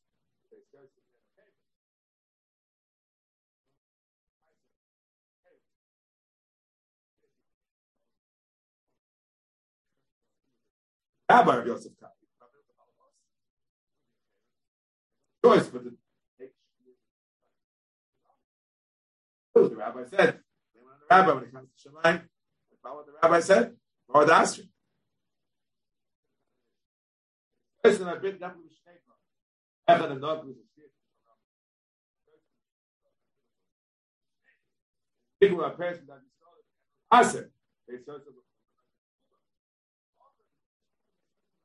Rabbi 11.33 11.57
of 11.61 11.67
Yosef 11.67 11.93
Kaf. 11.99 12.11
Choice, 15.45 15.67
but 15.69 15.85
the, 15.85 15.97
the 19.55 19.77
rabbi 19.77 20.05
said. 20.05 20.41
The 20.75 20.81
rabbi 21.11 21.33
when 21.33 21.45
it 21.45 21.53
comes 21.53 21.69
to 21.83 21.89
Shemayim, 21.89 22.23
follow 22.83 22.97
what 22.97 23.07
the 23.07 23.13
rabbi 23.23 23.41
said. 23.41 23.77
Or 24.09 24.25
the 24.27 24.33
Asri. 24.33 24.69
Listen, 27.83 28.09
I've 28.09 28.21
been 28.23 28.33
with 28.33 28.41
the 28.41 29.93
Echad 29.93 30.13
and 30.13 30.21
Nog 30.21 30.47
was 30.47 30.57
a 30.57 30.61
People 35.41 35.65
are 35.65 35.71
parents 35.71 36.01
that 36.07 36.21
I 37.11 37.25
said, 37.25 37.51
they 37.89 37.97
said 38.07 38.21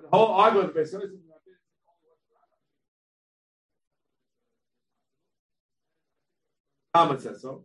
Oh, 0.00 0.02
but 0.02 0.10
the 0.10 0.16
whole 0.16 0.34
argument 0.34 0.68
of 0.68 0.74
the 0.74 0.80
Beis 6.94 7.20
says 7.20 7.42
so. 7.42 7.64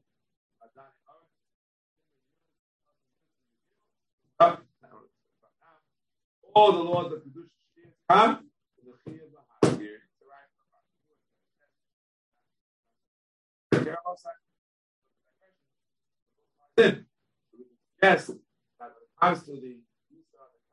All 6.54 6.72
the 6.72 6.80
laws 6.80 7.12
of 7.14 7.20
Kedusha 7.20 7.50
come 8.10 8.46
the 16.76 17.06
yes, 18.02 18.28
that 18.28 18.92
comes 19.22 19.44
to 19.44 19.52
the 19.52 19.78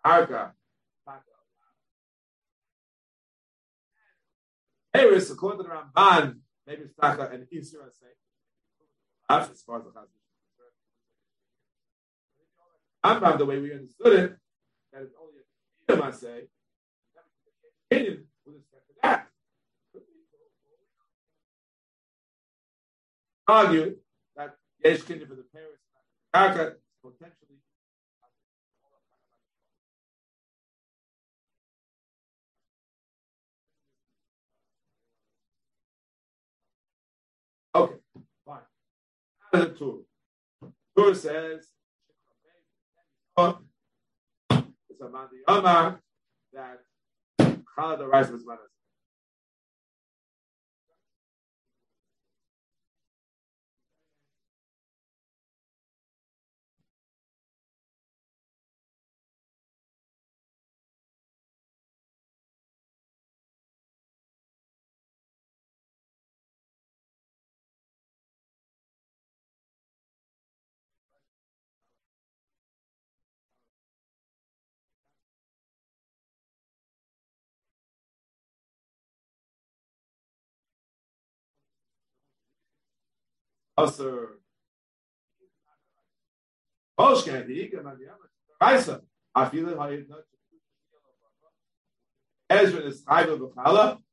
Arka, 0.05 0.53
Paris, 4.93 5.31
according 5.31 5.59
to 5.59 5.65
the 5.65 5.71
Ramban, 5.71 6.37
maybe 6.67 6.83
it's 6.83 6.95
Taka 7.01 7.31
and 7.33 7.47
Israel 7.51 7.85
say, 7.91 8.07
as 9.29 9.63
far 9.63 9.79
as 9.79 9.85
the. 9.85 9.93
Rambam, 13.05 13.39
the 13.39 13.47
way 13.47 13.59
we 13.59 13.73
understood 13.73 14.13
it, 14.13 14.37
that 14.93 15.03
it's 15.03 15.15
only 15.21 15.41
a 15.41 15.93
Kiyam, 15.93 16.03
I 16.07 16.11
say, 16.13 16.49
opinion 17.91 18.25
with 18.47 18.57
respect 18.57 18.87
to 18.89 18.95
that. 19.03 19.27
Argue 23.49 23.97
that 24.37 24.57
Yesh 24.85 25.01
Kinyan 25.01 25.29
for 25.29 25.35
the 25.35 25.45
parents 25.53 25.83
karka 26.35 26.75
potentially. 27.03 27.52
Okay, 37.75 37.95
fine. 38.47 38.59
The 39.53 39.69
Torah. 39.71 40.73
Torah 40.97 41.15
says 41.15 41.69
it's 43.39 45.01
a 45.01 45.11
man 45.11 45.29
that 46.53 46.81
Chalad 47.41 47.99
the 47.99 48.07
rice 83.79 83.99
was 83.99 83.99
manas. 83.99 83.99
Also, 83.99 84.29
Polschke, 86.97 87.47
die 87.47 87.63
Ige, 87.63 87.83
man 87.83 87.99
die 87.99 88.09
Amma, 88.09 88.29
Reise, 88.61 89.07
a 89.35 89.47
viele 89.47 89.77
heute 89.79 90.09
not 90.09 90.25
Ezra 92.51 92.81
is 92.81 93.03
Shalom. 93.05 94.05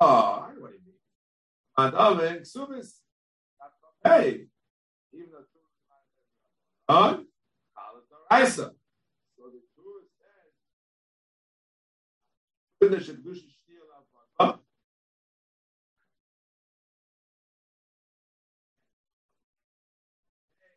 Oh, 0.00 0.44
I 0.48 0.54
know 0.54 0.60
what 0.60 0.72
you 0.72 0.78
mean. 0.86 0.94
And 1.76 1.94
Oven, 1.94 2.38
Subis, 2.42 3.00
Hey, 4.08 4.46
on 6.88 7.26
Isa. 8.32 8.72
The 9.36 9.60
Torah 9.76 10.06
says, 10.18 10.52
"Finish 12.80 13.08
it, 13.10 13.22
Gush 13.22 13.36
Shniel 13.36 13.84
Av 14.40 14.60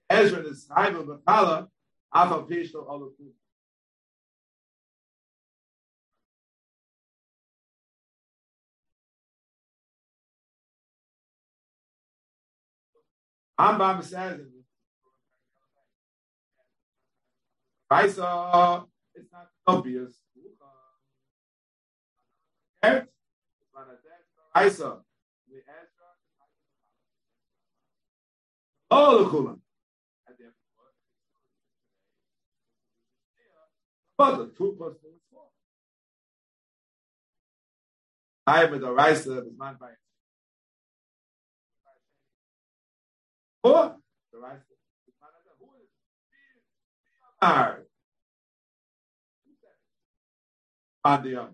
Ezra 0.10 0.40
is 0.42 0.66
time 0.66 0.98
of 0.98 1.22
Afa 1.26 1.70
Pishto 2.14 2.86
Olakum. 2.86 3.32
Ambam 13.62 14.04
says 14.04 14.40
Raisa, 17.92 18.86
it's 19.14 19.32
not 19.32 19.48
obvious. 19.68 20.14
Raisa, 24.56 24.98
Oh, 28.94 29.24
the 29.24 29.30
Kulam. 29.30 29.60
But 34.18 34.38
the 34.38 34.46
two 34.58 34.76
plus 34.78 34.94
two 35.02 35.08
is 35.08 35.22
four. 35.32 35.44
I 38.46 38.64
am 38.66 38.80
the 38.80 38.92
Raisa, 38.92 39.40
is 39.40 39.58
man 39.58 39.78
by 39.80 39.88
Four. 39.88 40.11
Who 43.64 43.76
is 43.76 43.94
on 51.04 51.24
the 51.24 51.50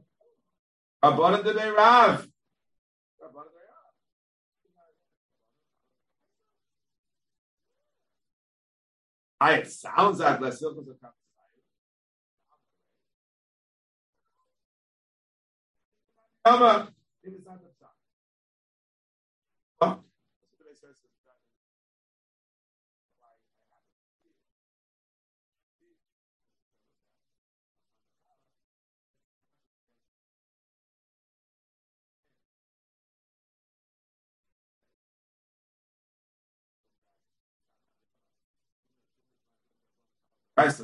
Rabbanan 1.03 1.43
de 1.43 1.71
Rav. 1.71 2.27
I 9.39 9.53
it 9.53 9.71
sounds 9.71 10.19
like 10.19 10.39
Come 16.43 16.63
on. 16.63 16.87
It 17.23 17.33
is 17.33 17.45
shot. 17.79 17.91
What? 19.77 20.06
Christ 40.57 40.81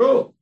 Rule. 0.00 0.34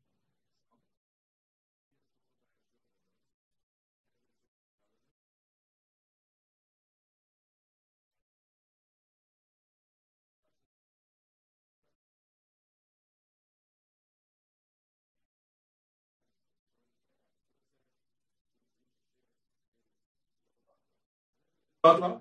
Butler. 21.82 22.20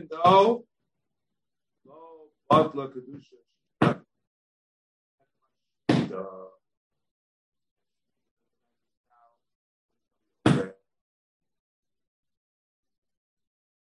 Even 0.00 0.08
though 0.10 0.64
butler 2.48 2.88
kedusha. 2.88 3.36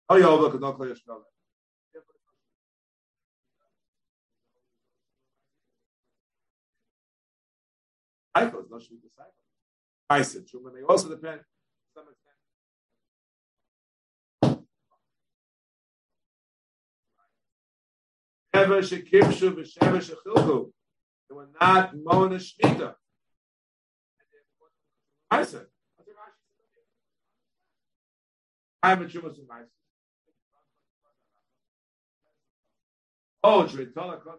Oh, 0.09 0.17
yeah, 0.17 0.27
look, 0.27 0.59
no 0.59 0.73
clear 0.73 0.95
spell. 0.95 1.25
Cycles, 8.35 8.65
no 8.69 8.77
Shmita 8.77 9.09
cycle. 9.15 9.33
I 10.09 10.21
said, 10.23 10.47
true, 10.47 10.71
they 10.75 10.81
also 10.83 11.09
depend 11.09 11.41
Ever 18.53 18.81
shekibshu 18.81 19.55
v'sheva 19.55 19.99
shechilku. 19.99 20.71
They 21.29 21.35
were 21.35 21.49
not 21.59 21.95
mona 21.95 22.35
shmita. 22.35 22.95
I 25.31 25.43
said. 25.43 25.65
I'm 28.83 29.01
a 29.01 29.05
chumas 29.05 29.35
from 29.35 29.45
Meiser. 29.45 29.69
Oh, 33.43 33.65
from 33.65 33.79
Meiser. 33.79 34.37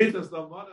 It 0.00 0.14
is 0.14 0.28
the 0.28 0.48
mother 0.48 0.72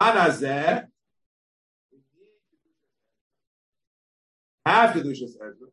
Anazeh. 0.00 0.86
Have 4.64 4.94
Kedushas 4.94 5.36
Ezra. 5.36 5.68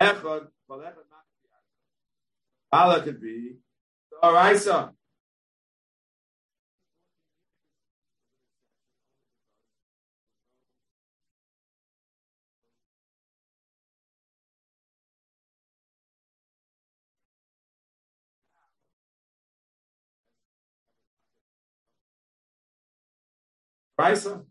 Echad, 0.00 0.48
kol 0.68 0.78
echad 0.80 1.06
not. 1.10 1.24
Allah 2.72 3.02
could 3.02 3.20
be 3.20 3.56
Oraisa. 4.22 4.90
Raisa. 23.98 24.42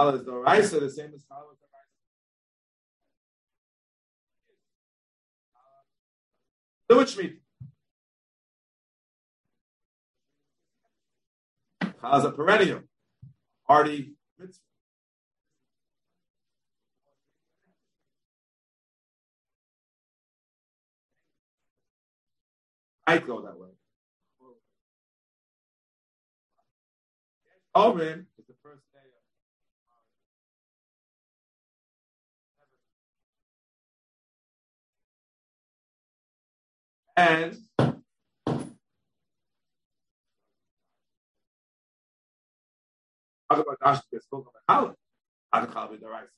Is 0.00 0.24
the 0.24 0.32
Raisa, 0.32 0.78
the 0.78 0.88
same 0.90 1.10
as 1.12 1.24
Allah 1.28 1.52
is 1.52 1.58
the 1.58 1.66
Raisa. 1.74 1.88
Do 6.88 7.00
it, 7.00 7.08
Shmit. 7.08 7.38
Challah 12.00 12.18
is 12.20 12.24
a 12.26 12.30
perennial, 12.30 12.82
hardy 13.66 14.14
mitzvah. 14.38 14.62
I'd 23.08 23.26
go 23.26 23.40
that 23.40 23.58
way. 23.58 23.68
Is 28.38 28.46
the 28.46 28.54
first 28.62 28.82
day 28.92 28.98
of 37.16 37.24
and 37.24 37.56
talk 43.50 43.66
about 43.66 43.78
Dash 43.82 44.02
gets 44.12 44.26
spoken 44.26 44.48
about 44.68 44.96
the. 46.08 46.28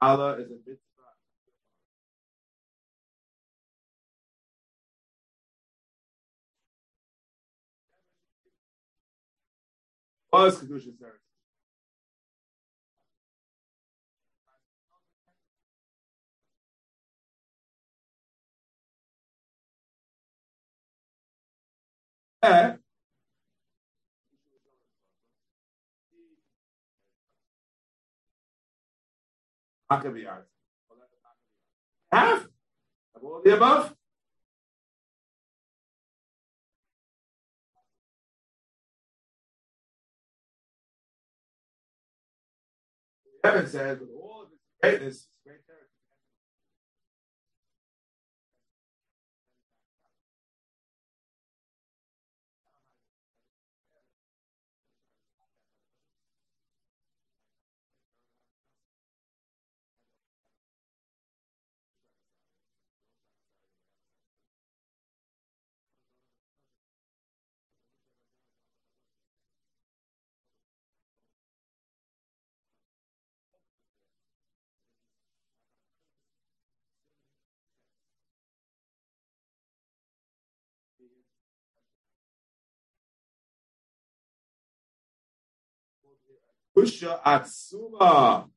Allah 0.00 0.34
is 0.34 0.46
a 0.50 0.54
mitzvah. 0.66 0.82
Was 10.32 10.60
Kedusha 10.60 10.98
service. 10.98 11.37
Art. 29.90 30.48
Half 32.12 32.46
of 33.14 33.24
all 33.24 33.40
the 33.44 33.56
above. 33.56 33.94
Heaven 43.42 43.66
says, 43.66 43.98
with 44.00 44.10
all 44.10 44.42
of 44.42 44.48
its 44.52 44.62
greatness, 44.82 45.26
Kusha 86.78 87.20
Atsuma. 87.24 88.48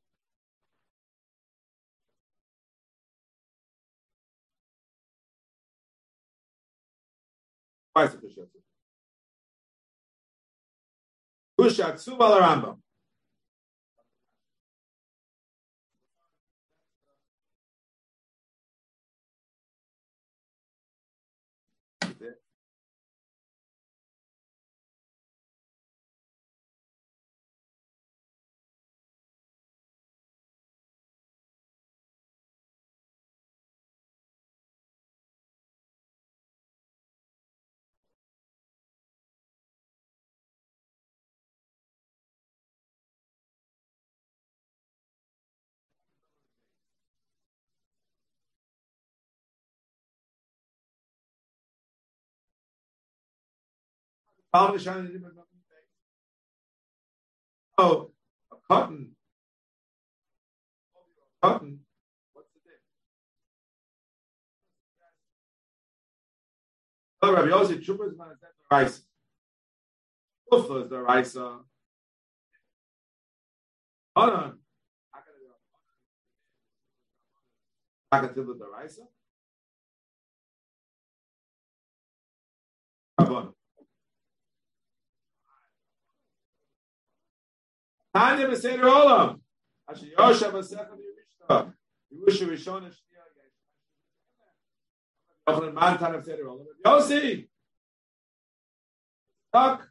It 7.96 8.22
Kusha 8.22 8.44
Atsuma? 8.44 8.62
Pusha 11.60 11.94
Tzuba 11.96 12.40
Rambam. 12.40 12.78
Oh, 54.54 54.76
a 58.52 58.56
cotton. 58.68 59.16
Cotton. 61.42 61.80
What's 62.34 62.50
the 62.54 62.60
difference? 62.60 62.84
Oh, 67.22 67.34
Rabbi 67.34 67.48
Yossi, 67.48 67.82
Chupa 67.86 68.12
is 68.12 68.18
the 68.18 68.26
rice. 68.70 69.02
Ufla 70.52 70.84
is 70.84 70.90
the 70.90 71.02
rice. 71.02 71.36
Uh. 71.36 71.58
Hold 74.16 74.30
on. 74.34 74.58
Akatil 78.14 78.60
the 78.60 78.68
rice. 78.68 79.00
Uh. 79.02 79.06
Rabban. 83.26 83.54
Tanya 88.14 88.48
Beseder 88.48 88.84
Olam. 88.84 89.40
Asher 89.90 90.08
Yosha 90.18 90.52
Basecha 90.52 90.88
Yerusha. 90.98 91.74
Yerusha 92.14 92.48
Rishon 92.50 92.84
Shniya 92.84 93.26
Yochanan 95.48 95.74
Man 95.74 95.98
Tanya 95.98 96.20
Beseder 96.20 96.46
Olam. 96.46 96.66
Yossi. 96.86 97.48
Stuck. 99.50 99.88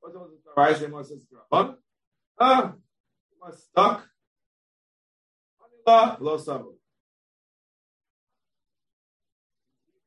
What 0.00 0.14
was 0.14 0.30
it? 0.32 0.40
Rice 0.56 0.80
was 0.90 1.10
it? 1.10 1.22
Rabban. 1.52 1.76
Ah. 2.40 2.72
Was 3.40 3.64
stuck. 3.64 4.08
Hanila. 5.86 6.20
Lo 6.20 6.36
Sabu. 6.36 6.76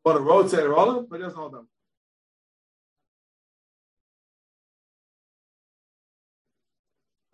On 0.05 0.16
the 0.16 0.22
road 0.22 0.49
Seder 0.49 0.70
Olam, 0.70 1.07
but 1.07 1.18
he 1.18 1.24
doesn't 1.24 1.38
know 1.38 1.49
them. 1.49 1.68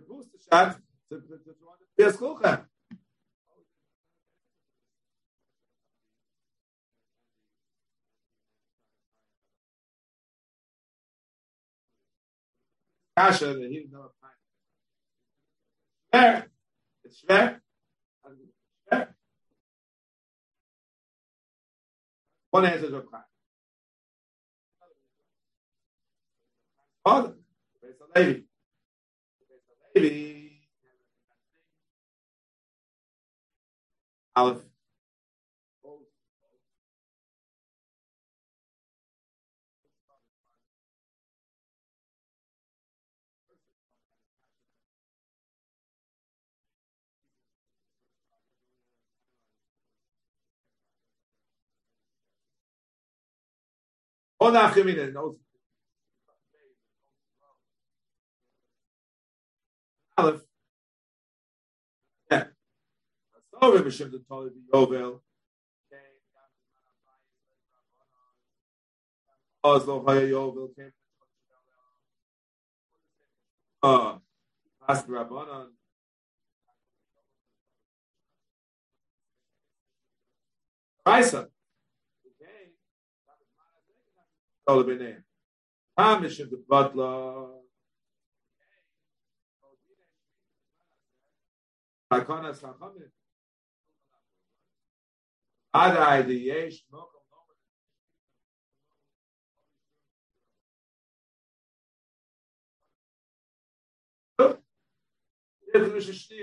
booster 0.00 0.38
shot 0.50 0.78
to, 1.10 1.20
to, 1.20 1.26
to, 1.26 1.36
to 1.44 1.54
be 1.96 2.04
a 2.04 2.12
school 2.12 2.36
camp. 2.36 2.66
Kasha 13.16 13.46
that 13.46 13.68
he 13.68 13.76
didn't 13.80 13.92
know 13.92 14.10
Fair. 16.12 16.46
It's 17.04 17.20
fair. 17.20 17.62
fair. 18.90 19.14
One 22.50 22.66
answer 22.66 22.86
is 22.86 22.92
a 22.92 23.00
crime. 23.00 23.22
Father, 27.04 27.34
it's 27.82 28.00
a 28.00 28.18
lady. 28.18 28.44
Maybe. 29.94 30.60
Aleph 34.36 34.62
give 54.74 54.86
me 54.86 54.94
the 54.94 55.12
Aleph. 60.18 60.42
Yeah. 62.30 62.44
So 63.60 63.72
Rebbe 63.72 63.90
Shem 63.90 64.10
the 64.10 64.22
Tali 64.28 64.50
Yovel. 64.72 65.20
Oslo 69.64 70.04
Haya 70.06 70.22
Yovel 70.22 70.74
came. 70.76 70.92
Uh, 73.82 74.18
past 74.86 75.08
Rabbanon. 75.08 75.68
Raisa. 81.06 81.48
Tali 84.68 84.84
Benem. 84.84 85.22
Hamish 85.98 86.38
the 86.38 86.62
butler. 86.68 87.61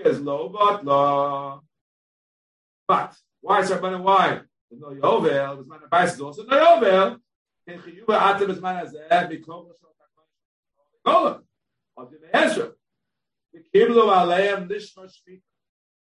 Is 0.05 0.19
low, 0.21 0.49
but 0.49 0.83
low. 0.83 1.61
But 2.87 3.15
why 3.41 3.59
is? 3.61 3.69
Why? 3.69 4.41
There's 4.69 4.81
no 4.81 4.87
Yovel. 4.87 5.65
No 5.67 6.57
Yovel. 6.57 7.19
Can 7.67 7.79
Chiyuva 7.79 8.19
Atem 8.19 8.49
is 8.49 8.59
man 8.59 8.77
Gola. 11.05 11.41
I'll 11.97 12.05
give 12.07 12.21
the 12.21 12.37
Nishma 14.67 15.05
Shmita. 15.05 15.48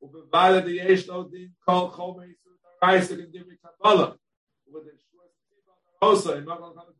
ובוועד 0.00 0.64
יש 0.68 1.08
לו 1.08 1.24
דין 1.24 1.48
כל 1.58 1.88
חומר 1.90 2.24
יסוד 2.24 2.52
הרייסק 2.82 3.14
עם 3.18 3.26
דברי 3.30 3.56
קבלה. 3.56 4.14
ובדין 4.66 4.98
שוע 4.98 5.24
סטיבה 5.28 5.72
also 6.02 6.38
in 6.38 6.44
not 6.44 6.58
going 6.60 6.74
to 6.74 6.94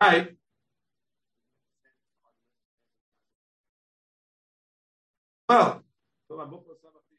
right 0.00 0.28
well 5.48 5.82
so 6.28 6.36
my 6.36 6.44
book 6.44 6.64
was 6.68 6.78
some 6.82 6.94
of 6.94 7.02
these 7.10 7.18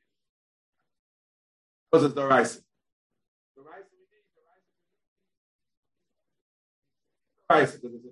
because 1.92 2.06
it's 2.06 2.16
the 2.16 2.26
rice 2.26 2.62
the 3.56 3.62
rice 3.62 3.88
we 3.92 4.06
need 4.12 4.26
the 4.36 4.42
rice 4.50 4.68
the 7.38 7.54
rice 7.54 7.72
because 7.76 7.94
it's 7.96 8.06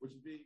which 0.00 0.10
would 0.12 0.24
be 0.24 0.45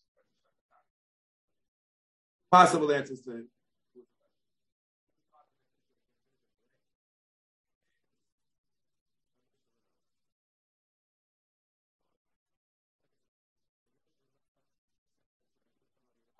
Possible 2.51 2.91
answers 2.91 3.21
to 3.21 3.45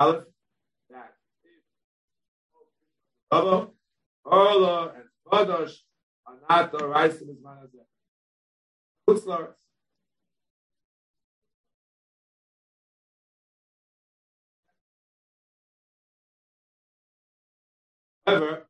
Aleph, 0.01 0.23
that 0.89 1.13
Baba, 3.29 3.69
and 4.25 5.03
are 6.25 6.35
not 6.49 6.71
the 6.71 6.87
rice 6.87 7.21
in 7.21 7.27
his. 7.27 7.37
However, 18.27 18.67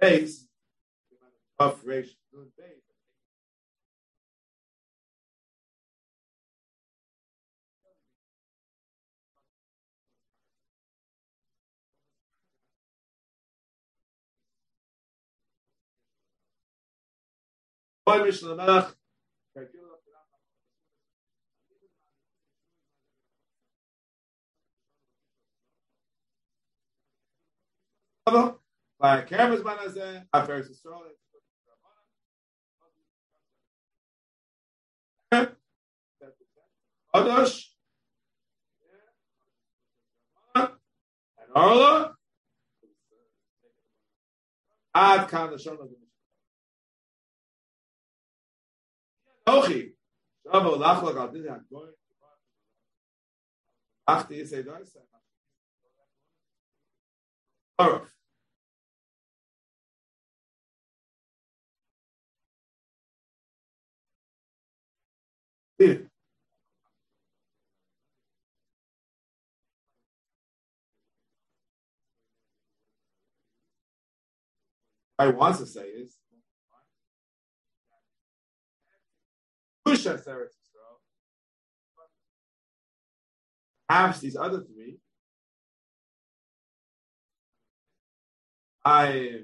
base, 0.00 0.46
Melech, 28.26 28.60
By 29.00 29.22
Kerem 29.22 29.56
Manazeh, 29.62 30.24
Aferis 30.34 30.68
Yisrael, 30.68 31.14
Kadosh, 37.14 37.64
and 40.54 40.68
Arla, 41.54 42.14
Ad 44.94 45.28
Kan 45.30 45.48
Lashon 45.48 45.78
Ochi, 49.48 49.92
Shabo 50.46 50.76
Lachlok 50.76 51.16
Al 51.16 51.28
Didi 51.32 51.48
HaGoy, 51.48 51.88
Achti 54.10 54.42
Yisei 54.42 54.62
Doisei, 54.62 55.06
Baruch. 65.80 66.06
I 75.18 75.28
want 75.28 75.56
to 75.58 75.66
say 75.66 75.82
is 75.82 76.16
Perhaps 83.88 84.20
these 84.20 84.36
other 84.36 84.60
three. 84.60 84.98
I 88.84 89.40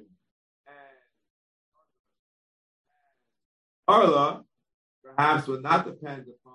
Arla 3.88 4.45
perhaps 5.16 5.48
would 5.48 5.62
not 5.62 5.86
depend 5.86 6.26
upon 6.28 6.54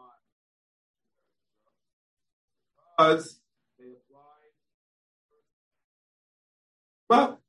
because 2.98 3.40
they 3.80 3.86
apply 3.86 4.20
well 7.10 7.42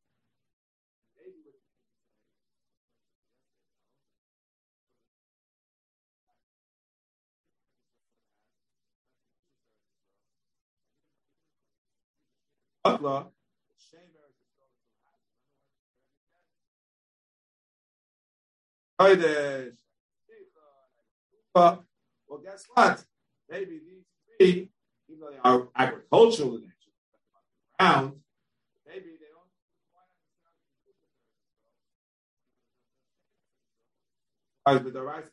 Allah, 12.84 13.26
Kodesh. 18.98 19.81
Well, 21.54 21.84
guess 22.42 22.64
what? 22.72 23.04
Maybe 23.50 23.78
these 23.78 24.04
three, 24.38 24.70
even 25.08 25.20
though 25.20 25.30
they 25.30 25.38
are 25.44 25.68
agricultural 25.76 26.56
in 26.56 26.62
nature, 26.62 26.72
ground, 27.78 28.12
maybe 28.86 29.10
they 29.20 29.26
don't. 34.74 34.84
But 34.84 34.92
the 34.94 35.02
rice 35.02 35.24
is. 35.24 35.32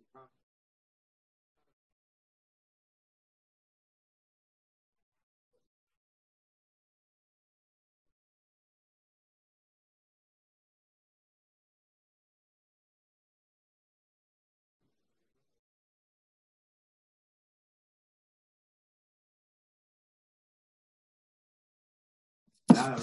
Now, 22.73 22.95